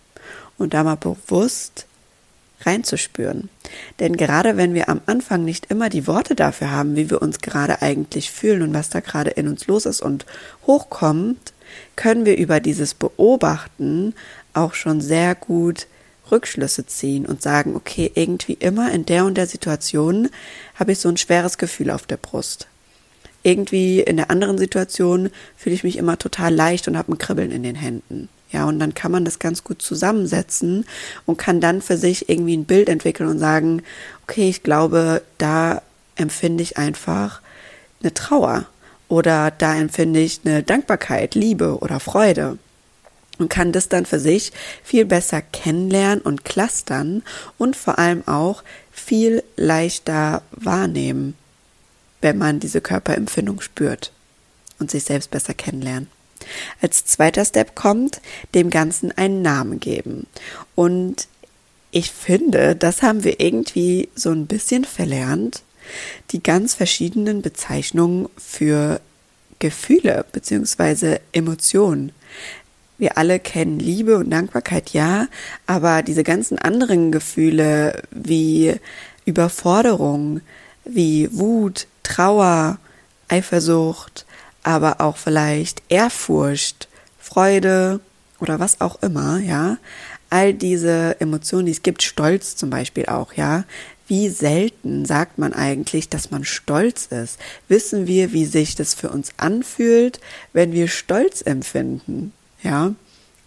Und 0.58 0.74
da 0.74 0.84
mal 0.84 0.98
bewusst 0.98 1.88
reinzuspüren. 2.66 3.50
Denn 4.00 4.18
gerade 4.18 4.58
wenn 4.58 4.74
wir 4.74 4.90
am 4.90 5.02
Anfang 5.06 5.46
nicht 5.46 5.72
immer 5.72 5.90
die 5.90 6.08
Worte 6.08 6.36
dafür 6.36 6.72
haben, 6.72 6.96
wie 6.96 7.10
wir 7.10 7.22
uns 7.22 7.40
gerade 7.40 7.82
eigentlich 7.82 8.32
fühlen 8.32 8.62
und 8.62 8.74
was 8.74 8.90
da 8.90 9.00
gerade 9.00 9.32
in 9.32 9.48
uns 9.48 9.68
los 9.68 9.86
ist 9.86 10.02
und 10.02 10.26
hochkommt, 10.68 11.54
können 11.96 12.26
wir 12.26 12.38
über 12.38 12.60
dieses 12.60 12.94
Beobachten 12.94 14.14
auch 14.54 14.74
schon 14.74 15.02
sehr 15.02 15.36
gut 15.36 15.88
Rückschlüsse 16.32 16.86
ziehen 16.86 17.26
und 17.26 17.42
sagen, 17.42 17.76
okay, 17.76 18.12
irgendwie 18.16 18.54
immer 18.54 18.92
in 18.92 19.06
der 19.06 19.26
und 19.26 19.36
der 19.36 19.48
Situation 19.48 20.30
habe 20.76 20.94
ich 20.94 21.00
so 21.00 21.10
ein 21.10 21.18
schweres 21.18 21.58
Gefühl 21.58 21.90
auf 21.90 22.06
der 22.06 22.18
Brust. 22.18 22.68
Irgendwie 23.44 24.00
in 24.00 24.16
der 24.16 24.32
anderen 24.32 24.58
Situation 24.58 25.30
fühle 25.58 25.76
ich 25.76 25.84
mich 25.84 25.98
immer 25.98 26.18
total 26.18 26.54
leicht 26.54 26.88
und 26.88 26.98
habe 26.98 27.12
ein 27.12 27.18
Kribbeln 27.18 27.52
in 27.52 27.64
den 27.64 27.76
Händen. 27.76 28.30
Ja, 28.54 28.66
und 28.66 28.78
dann 28.78 28.94
kann 28.94 29.12
man 29.12 29.26
das 29.26 29.40
ganz 29.40 29.64
gut 29.64 29.82
zusammensetzen 29.82 30.86
und 31.26 31.38
kann 31.38 31.60
dann 31.60 31.82
für 31.82 31.98
sich 31.98 32.30
irgendwie 32.30 32.56
ein 32.56 32.66
Bild 32.66 32.88
entwickeln 32.88 33.28
und 33.28 33.40
sagen, 33.40 33.82
okay, 34.24 34.48
ich 34.48 34.62
glaube, 34.62 35.24
da 35.40 35.82
empfinde 36.16 36.62
ich 36.62 36.78
einfach 36.78 37.42
eine 38.02 38.14
Trauer 38.14 38.68
oder 39.08 39.50
da 39.50 39.76
empfinde 39.76 40.20
ich 40.20 40.42
eine 40.46 40.62
Dankbarkeit, 40.62 41.34
Liebe 41.34 41.80
oder 41.80 42.00
Freude 42.00 42.60
und 43.40 43.50
kann 43.50 43.72
das 43.72 43.90
dann 43.90 44.06
für 44.06 44.20
sich 44.20 44.52
viel 44.84 45.06
besser 45.06 45.42
kennenlernen 45.42 46.22
und 46.22 46.46
clustern 46.46 47.24
und 47.58 47.76
vor 47.76 47.98
allem 47.98 48.28
auch 48.28 48.64
viel 48.92 49.44
leichter 49.56 50.44
wahrnehmen, 50.52 51.36
wenn 52.22 52.38
man 52.38 52.60
diese 52.60 52.82
Körperempfindung 52.82 53.62
spürt 53.62 54.12
und 54.78 54.92
sich 54.92 55.06
selbst 55.06 55.32
besser 55.32 55.56
kennenlernen. 55.56 56.08
Als 56.82 57.06
zweiter 57.06 57.46
Step 57.46 57.76
kommt, 57.76 58.22
dem 58.54 58.70
Ganzen 58.70 59.12
einen 59.12 59.42
Namen 59.42 59.80
geben. 59.80 60.28
Und 60.76 61.28
ich 61.92 62.12
finde, 62.12 62.76
das 62.76 63.04
haben 63.04 63.24
wir 63.24 63.40
irgendwie 63.40 64.10
so 64.16 64.32
ein 64.32 64.48
bisschen 64.48 64.84
verlernt, 64.84 65.62
die 66.32 66.42
ganz 66.42 66.74
verschiedenen 66.74 67.42
Bezeichnungen 67.42 68.30
für 68.38 69.00
Gefühle 69.60 70.26
bzw. 70.32 71.20
Emotionen. 71.32 72.12
Wir 72.98 73.18
alle 73.18 73.40
kennen 73.40 73.80
Liebe 73.80 74.18
und 74.18 74.30
Dankbarkeit, 74.30 74.92
ja, 74.92 75.28
aber 75.68 76.04
diese 76.04 76.24
ganzen 76.24 76.58
anderen 76.58 77.12
Gefühle 77.12 78.02
wie 78.12 78.76
Überforderung, 79.26 80.42
wie 80.86 81.30
Wut, 81.32 81.88
Trauer, 82.04 82.78
Eifersucht, 83.28 84.26
aber 84.64 85.02
auch 85.02 85.18
vielleicht 85.18 85.84
Ehrfurcht, 85.90 86.88
Freude 87.20 88.00
oder 88.40 88.60
was 88.60 88.82
auch 88.82 89.02
immer, 89.02 89.40
ja. 89.40 89.78
All 90.30 90.54
diese 90.54 91.20
Emotionen, 91.20 91.68
die 91.68 91.72
es 91.72 91.84
gibt, 91.84 92.02
Stolz 92.02 92.56
zum 92.56 92.70
Beispiel 92.70 93.06
auch, 93.06 93.34
ja. 93.34 93.66
Wie 94.08 94.30
selten 94.30 95.06
sagt 95.06 95.38
man 95.38 95.54
eigentlich, 95.54 96.10
dass 96.10 96.30
man 96.30 96.44
stolz 96.44 97.06
ist? 97.06 97.40
Wissen 97.68 98.06
wir, 98.06 98.34
wie 98.34 98.46
sich 98.46 98.76
das 98.76 98.94
für 98.94 99.10
uns 99.10 99.32
anfühlt, 99.38 100.20
wenn 100.52 100.74
wir 100.74 100.88
Stolz 100.88 101.42
empfinden? 101.42 102.34
Ja. 102.62 102.94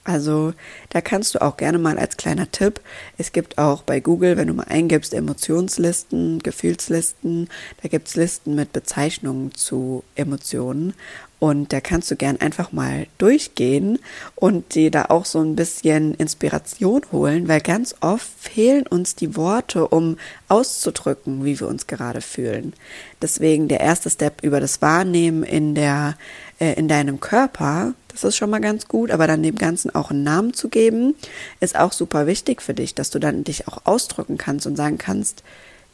Also 0.07 0.55
da 0.91 1.01
kannst 1.01 1.35
du 1.35 1.43
auch 1.43 1.57
gerne 1.57 1.79
mal 1.79 1.99
als 1.99 2.17
kleiner 2.17 2.49
Tipp, 2.53 2.81
es 3.19 3.33
gibt 3.33 3.59
auch 3.59 3.83
bei 3.83 3.99
Google, 3.99 4.37
wenn 4.37 4.47
du 4.47 4.55
mal 4.55 4.69
eingibst, 4.69 5.13
Emotionslisten, 5.13 6.39
Gefühlslisten, 6.39 7.49
da 7.83 7.89
gibt 7.89 8.07
es 8.07 8.15
Listen 8.15 8.55
mit 8.55 8.73
Bezeichnungen 8.73 9.53
zu 9.53 10.05
Emotionen 10.15 10.95
und 11.41 11.73
da 11.73 11.81
kannst 11.81 12.11
du 12.11 12.17
gern 12.17 12.41
einfach 12.41 12.71
mal 12.71 13.09
durchgehen 13.19 13.99
und 14.37 14.75
dir 14.77 14.93
da 14.93 15.07
auch 15.07 15.25
so 15.25 15.41
ein 15.41 15.57
bisschen 15.57 16.15
Inspiration 16.15 17.03
holen, 17.11 17.49
weil 17.49 17.61
ganz 17.61 17.97
oft 18.01 18.29
fehlen 18.39 18.87
uns 18.87 19.17
die 19.17 19.35
Worte, 19.37 19.89
um 19.89 20.19
auszudrücken, 20.49 21.45
wie 21.45 21.59
wir 21.59 21.67
uns 21.67 21.89
gerade 21.89 22.21
fühlen. 22.21 22.75
Deswegen 23.21 23.67
der 23.67 23.81
erste 23.81 24.09
Step 24.09 24.43
über 24.45 24.61
das 24.61 24.81
Wahrnehmen 24.81 25.43
in 25.43 25.75
der 25.75 26.17
äh, 26.59 26.73
in 26.75 26.89
deinem 26.89 27.21
Körper, 27.21 27.93
das 28.17 28.25
ist 28.31 28.37
schon 28.37 28.51
mal 28.51 28.61
ganz 28.61 28.89
gut, 28.89 29.11
aber 29.11 29.27
dann 29.27 29.43
dem 29.43 29.57
Ganzen 29.57 29.95
auch 29.95 30.11
einen 30.11 30.25
Namen 30.25 30.55
zu 30.55 30.69
geben, 30.69 31.15
ist 31.61 31.77
auch 31.77 31.93
super 31.93 32.27
wichtig 32.27 32.63
für 32.63 32.75
dich, 32.75 32.95
dass 32.95 33.11
du 33.11 33.19
dann 33.19 33.45
dich 33.45 33.69
auch 33.69 33.83
ausdrücken 33.85 34.39
kannst 34.39 34.67
und 34.67 34.77
sagen 34.77 34.99
kannst, 34.99 35.43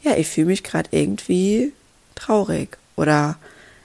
ja, 0.01 0.15
ich 0.15 0.27
fühle 0.27 0.47
mich 0.47 0.63
gerade 0.63 0.89
irgendwie 0.91 1.73
traurig 2.15 2.77
oder 2.95 3.37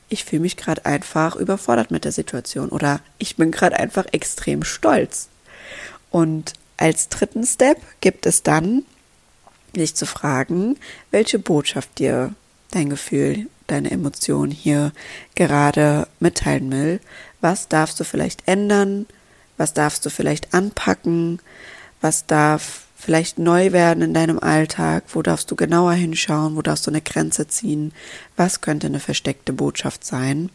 ich 0.09 0.25
fühle 0.25 0.43
mich 0.43 0.57
gerade 0.57 0.87
einfach 0.87 1.37
überfordert 1.37 1.91
mit 1.91 2.05
der 2.05 2.13
Situation 2.13 2.71
oder 2.71 3.01
ich 3.19 3.37
bin 3.37 3.51
gerade 3.51 3.79
einfach 3.79 4.07
extrem 4.13 4.65
stolz. 4.65 5.29
Und 6.11 6.55
als 6.77 7.09
dritten 7.09 7.45
Step 7.45 7.79
gibt 8.01 8.25
es 8.27 8.43
dann, 8.43 8.85
dich 9.77 9.95
zu 9.95 10.07
fragen, 10.07 10.77
welche 11.11 11.39
Botschaft 11.39 11.99
dir 11.99 12.35
dein 12.71 12.89
Gefühl, 12.89 13.49
deine 13.71 13.91
Emotion 13.91 14.51
hier 14.51 14.93
gerade 15.35 16.09
mitteilen 16.21 16.71
will. 16.71 17.01
Was 17.41 17.69
darfst 17.69 18.01
du 18.01 18.05
vielleicht 18.05 18.47
ändern? 18.47 19.07
Was 19.57 19.75
darfst 19.75 20.05
du 20.05 20.11
vielleicht 20.11 20.55
anpacken? 20.55 21.41
Was 22.01 22.27
darf 22.27 22.87
vielleicht 22.97 23.39
neu 23.39 23.73
werden 23.73 24.03
in 24.03 24.15
deinem 24.15 24.39
Alltag? 24.39 25.05
Wo 25.13 25.23
darfst 25.23 25.51
du 25.51 25.57
genauer 25.57 25.93
hinschauen? 25.93 26.57
Wo 26.57 26.63
darfst 26.63 26.87
du 26.87 26.91
eine 26.91 27.01
Grenze 27.01 27.47
ziehen? 27.47 27.93
Was 28.37 28.61
könnte 28.61 28.89
eine 28.89 29.01
versteckte 29.01 29.53
Botschaft 29.53 30.05
sein? 30.05 30.51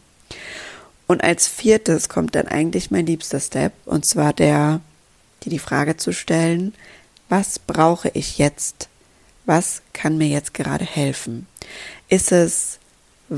Und 1.06 1.22
als 1.22 1.48
viertes 1.48 2.08
kommt 2.08 2.34
dann 2.34 2.48
eigentlich 2.48 2.90
mein 2.90 3.06
liebster 3.06 3.40
Step, 3.40 3.72
und 3.84 4.06
zwar 4.06 4.32
der, 4.32 4.80
dir 5.42 5.50
die 5.50 5.58
Frage 5.58 5.96
zu 5.96 6.12
stellen, 6.12 6.74
was 7.28 7.58
brauche 7.58 8.10
ich 8.10 8.38
jetzt? 8.38 8.88
Was 9.46 9.82
kann 9.92 10.16
mir 10.16 10.28
jetzt 10.28 10.54
gerade 10.54 10.84
helfen? 10.84 11.46
Ist 12.08 12.32
es 12.32 12.78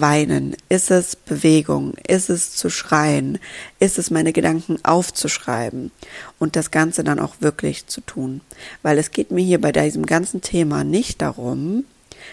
Weinen? 0.00 0.56
Ist 0.68 0.90
es 0.90 1.16
Bewegung? 1.16 1.94
Ist 2.06 2.30
es 2.30 2.54
zu 2.56 2.70
schreien? 2.70 3.38
Ist 3.78 3.98
es 3.98 4.10
meine 4.10 4.32
Gedanken 4.32 4.78
aufzuschreiben 4.84 5.90
und 6.38 6.56
das 6.56 6.70
Ganze 6.70 7.04
dann 7.04 7.18
auch 7.18 7.36
wirklich 7.40 7.86
zu 7.86 8.00
tun? 8.00 8.40
Weil 8.82 8.98
es 8.98 9.10
geht 9.10 9.30
mir 9.30 9.44
hier 9.44 9.60
bei 9.60 9.72
diesem 9.72 10.06
ganzen 10.06 10.40
Thema 10.40 10.84
nicht 10.84 11.22
darum, 11.22 11.84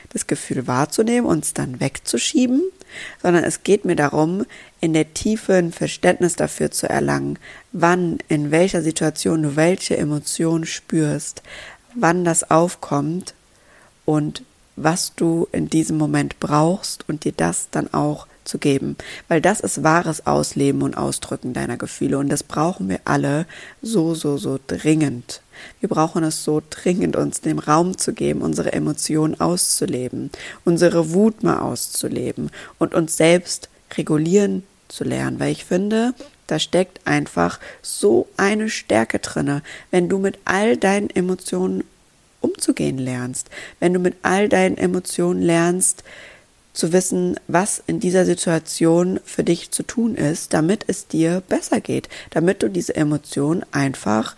das 0.09 0.27
Gefühl 0.27 0.67
wahrzunehmen 0.67 1.25
und 1.29 1.43
es 1.43 1.53
dann 1.53 1.79
wegzuschieben, 1.79 2.61
sondern 3.21 3.43
es 3.43 3.63
geht 3.63 3.85
mir 3.85 3.95
darum, 3.95 4.45
in 4.81 4.93
der 4.93 5.13
Tiefe 5.13 5.53
ein 5.53 5.71
Verständnis 5.71 6.35
dafür 6.35 6.71
zu 6.71 6.89
erlangen, 6.89 7.39
wann, 7.71 8.19
in 8.27 8.51
welcher 8.51 8.81
Situation 8.81 9.43
du 9.43 9.55
welche 9.55 9.97
Emotion 9.97 10.65
spürst, 10.65 11.41
wann 11.95 12.23
das 12.23 12.49
aufkommt 12.49 13.33
und 14.05 14.43
was 14.75 15.13
du 15.15 15.47
in 15.51 15.69
diesem 15.69 15.97
Moment 15.97 16.39
brauchst 16.39 17.07
und 17.07 17.23
dir 17.25 17.33
das 17.33 17.67
dann 17.71 17.93
auch 17.93 18.27
zu 18.43 18.57
geben, 18.57 18.97
weil 19.27 19.41
das 19.41 19.59
ist 19.59 19.83
wahres 19.83 20.27
Ausleben 20.27 20.81
und 20.81 20.97
Ausdrücken 20.97 21.53
deiner 21.53 21.77
Gefühle 21.77 22.17
und 22.17 22.29
das 22.29 22.43
brauchen 22.43 22.89
wir 22.89 22.99
alle 23.05 23.45
so, 23.81 24.15
so, 24.15 24.37
so 24.37 24.59
dringend. 24.65 25.41
Wir 25.79 25.89
brauchen 25.89 26.23
es 26.23 26.43
so 26.43 26.61
dringend, 26.69 27.15
uns 27.15 27.41
dem 27.41 27.59
Raum 27.59 27.97
zu 27.97 28.13
geben, 28.13 28.41
unsere 28.41 28.73
Emotionen 28.73 29.39
auszuleben, 29.39 30.31
unsere 30.65 31.13
Wut 31.13 31.43
mal 31.43 31.59
auszuleben 31.59 32.49
und 32.79 32.93
uns 32.93 33.17
selbst 33.17 33.69
regulieren 33.97 34.63
zu 34.87 35.03
lernen, 35.03 35.39
weil 35.39 35.51
ich 35.51 35.65
finde, 35.65 36.13
da 36.47 36.59
steckt 36.59 37.07
einfach 37.07 37.59
so 37.81 38.27
eine 38.37 38.69
Stärke 38.69 39.19
drinne, 39.19 39.63
wenn 39.91 40.09
du 40.09 40.17
mit 40.17 40.39
all 40.45 40.77
deinen 40.77 41.09
Emotionen 41.09 41.83
umzugehen 42.43 42.97
lernst, 42.97 43.49
wenn 43.79 43.93
du 43.93 43.99
mit 43.99 44.15
all 44.21 44.49
deinen 44.49 44.77
Emotionen 44.77 45.41
lernst, 45.41 46.03
zu 46.73 46.91
wissen, 46.91 47.39
was 47.47 47.83
in 47.85 47.99
dieser 47.99 48.25
Situation 48.25 49.19
für 49.23 49.43
dich 49.43 49.71
zu 49.71 49.83
tun 49.83 50.15
ist, 50.15 50.53
damit 50.53 50.85
es 50.87 51.07
dir 51.07 51.43
besser 51.47 51.79
geht, 51.79 52.09
damit 52.31 52.63
du 52.63 52.69
diese 52.69 52.95
Emotion 52.95 53.63
einfach 53.71 54.35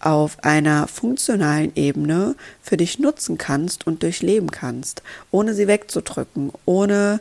auf 0.00 0.44
einer 0.44 0.86
funktionalen 0.86 1.72
Ebene 1.74 2.36
für 2.62 2.76
dich 2.76 2.98
nutzen 2.98 3.38
kannst 3.38 3.86
und 3.86 4.02
durchleben 4.02 4.50
kannst, 4.50 5.02
ohne 5.30 5.54
sie 5.54 5.66
wegzudrücken, 5.66 6.52
ohne 6.66 7.20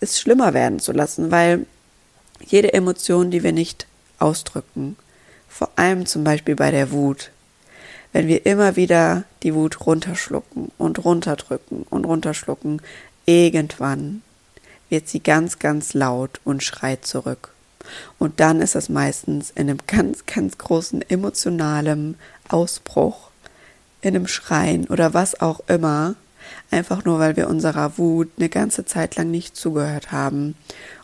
es 0.00 0.18
schlimmer 0.18 0.54
werden 0.54 0.80
zu 0.80 0.92
lassen, 0.92 1.30
weil 1.30 1.66
jede 2.44 2.72
Emotion, 2.72 3.30
die 3.30 3.42
wir 3.42 3.52
nicht 3.52 3.86
ausdrücken, 4.18 4.96
vor 5.48 5.70
allem 5.76 6.06
zum 6.06 6.24
Beispiel 6.24 6.56
bei 6.56 6.70
der 6.70 6.90
Wut, 6.90 7.30
wenn 8.16 8.28
wir 8.28 8.46
immer 8.46 8.76
wieder 8.76 9.24
die 9.42 9.54
Wut 9.54 9.84
runterschlucken 9.84 10.72
und 10.78 11.04
runterdrücken 11.04 11.82
und 11.90 12.06
runterschlucken, 12.06 12.80
irgendwann 13.26 14.22
wird 14.88 15.06
sie 15.06 15.20
ganz, 15.20 15.58
ganz 15.58 15.92
laut 15.92 16.40
und 16.42 16.62
schreit 16.62 17.04
zurück. 17.04 17.50
Und 18.18 18.40
dann 18.40 18.62
ist 18.62 18.74
es 18.74 18.88
meistens 18.88 19.50
in 19.50 19.68
einem 19.68 19.80
ganz, 19.86 20.24
ganz 20.24 20.56
großen 20.56 21.02
emotionalen 21.10 22.16
Ausbruch, 22.48 23.28
in 24.00 24.16
einem 24.16 24.28
Schreien 24.28 24.86
oder 24.86 25.12
was 25.12 25.38
auch 25.42 25.60
immer, 25.68 26.14
einfach 26.70 27.04
nur 27.04 27.18
weil 27.18 27.36
wir 27.36 27.50
unserer 27.50 27.98
Wut 27.98 28.30
eine 28.38 28.48
ganze 28.48 28.86
Zeit 28.86 29.16
lang 29.16 29.30
nicht 29.30 29.58
zugehört 29.58 30.10
haben 30.10 30.54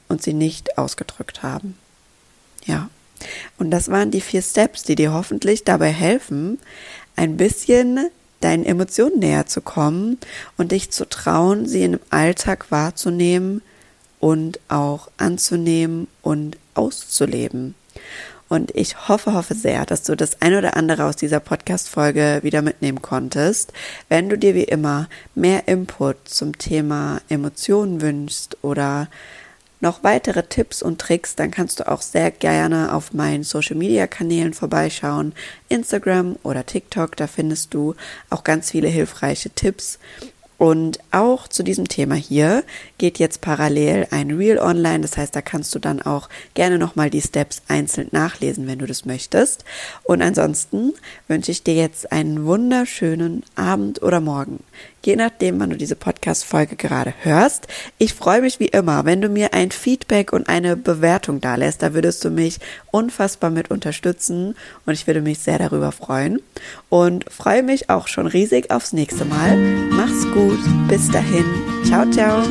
und 0.09 0.23
sie 0.23 0.33
nicht 0.33 0.79
ausgedrückt 0.79 1.43
haben. 1.43 1.77
Ja. 2.65 2.89
Und 3.59 3.71
das 3.71 3.89
waren 3.89 4.11
die 4.11 4.21
vier 4.21 4.43
Steps, 4.43 4.83
die 4.83 4.97
dir 4.97 5.13
hoffentlich 5.13 5.63
dabei 5.63 5.91
helfen, 5.93 6.59
ein 7.17 7.37
bisschen 7.37 8.11
deinen 8.41 8.65
Emotionen 8.65 9.19
näher 9.19 9.47
zu 9.47 9.61
kommen 9.61 10.19
und 10.57 10.73
dich 10.73 10.91
zu 10.91 11.09
trauen, 11.09 11.67
sie 11.67 11.85
im 11.85 12.01
Alltag 12.11 12.71
wahrzunehmen 12.71 13.63
und 14.21 14.61
auch 14.69 15.11
anzunehmen 15.17 16.09
und 16.23 16.57
auszuleben. 16.75 17.75
Und 18.49 18.71
ich 18.75 19.09
hoffe, 19.09 19.33
hoffe 19.33 19.55
sehr, 19.55 19.87
dass 19.87 20.03
du 20.03 20.15
das 20.15 20.43
ein 20.43 20.55
oder 20.55 20.77
andere 20.77 21.07
aus 21.07 21.17
dieser 21.17 21.41
Podcast-Folge 21.41 22.41
wieder 22.43 22.61
mitnehmen 22.61 23.01
konntest. 23.01 23.73
Wenn 24.11 24.29
du 24.29 24.37
dir 24.37 24.55
wie 24.55 24.65
immer 24.65 25.09
mehr 25.35 25.69
Input 25.69 26.29
zum 26.29 26.59
Thema 26.59 27.23
Emotionen 27.31 28.03
wünschst 28.03 28.59
oder 28.61 29.09
noch 29.83 30.03
weitere 30.03 30.45
Tipps 30.45 30.83
und 30.83 31.01
Tricks, 31.01 31.37
dann 31.37 31.51
kannst 31.51 31.81
du 31.81 31.89
auch 31.89 32.01
sehr 32.01 32.31
gerne 32.31 32.95
auf 32.95 33.13
meinen 33.13 33.43
Social 33.43 33.77
Media 33.77 34.07
Kanälen 34.07 34.55
vorbeischauen. 34.55 35.35
Instagram 35.69 36.37
oder 36.43 36.65
TikTok, 36.65 37.17
da 37.17 37.27
findest 37.27 37.75
du 37.75 37.95
auch 38.31 38.45
ganz 38.45 38.71
viele 38.71 38.89
hilfreiche 38.89 39.51
Tipps 39.51 39.99
und 40.63 41.01
auch 41.11 41.49
zu 41.49 41.65
diesem 41.65 41.89
Thema 41.89 42.15
hier 42.15 42.63
geht 42.97 43.19
jetzt 43.19 43.41
parallel 43.41 44.07
ein 44.13 44.31
Reel 44.31 44.61
online. 44.61 45.01
Das 45.01 45.17
heißt, 45.17 45.35
da 45.35 45.43
kannst 45.43 45.75
du 45.75 45.81
dann 45.81 46.01
auch 46.01 46.29
gerne 46.55 46.79
nochmal 46.79 47.11
die 47.11 47.21
Steps 47.21 47.63
einzeln 47.67 48.07
nachlesen, 48.13 48.69
wenn 48.69 48.79
du 48.79 48.87
das 48.87 49.05
möchtest. 49.05 49.65
Und 50.05 50.23
ansonsten 50.23 50.93
wünsche 51.27 51.51
ich 51.51 51.65
dir 51.65 51.75
jetzt 51.75 52.13
einen 52.13 52.45
wunderschönen 52.45 53.43
Abend 53.57 54.03
oder 54.05 54.21
Morgen. 54.21 54.63
Je 55.05 55.17
nachdem, 55.17 55.59
wann 55.59 55.71
du 55.71 55.77
diese 55.77 55.97
Podcast-Folge 55.97 56.77
gerade 56.77 57.13
hörst. 57.23 57.67
Ich 57.99 58.15
freue 58.15 58.41
mich 58.41 58.61
wie 58.61 58.69
immer, 58.69 59.05
wenn 59.05 59.21
du 59.21 59.29
mir 59.29 59.53
ein 59.53 59.73
Feedback 59.73 60.33
und 60.33 60.49
eine 60.49 60.77
Bewertung 60.77 61.41
da 61.41 61.57
lässt. 61.57 61.83
Da 61.83 61.93
würdest 61.93 62.25
du 62.25 62.31
mich 62.31 62.61
unfassbar 62.93 63.51
mit 63.51 63.71
unterstützen 63.71 64.55
und 64.87 64.93
ich 64.93 65.07
würde 65.07 65.21
mich 65.21 65.41
sehr 65.41 65.59
darüber 65.59 65.91
freuen. 65.91 66.41
Und 66.89 67.25
freue 67.33 67.65
mich 67.65 67.91
auch 67.91 68.07
schon 68.07 68.29
riesig 68.29 68.71
aufs 68.71 68.93
nächste 68.93 69.25
Mal. 69.25 69.57
Mach's 69.91 70.25
gut. 70.33 70.61
Bis 70.89 71.11
dahin. 71.11 71.45
Ciao, 71.85 72.09
ciao. 72.11 72.43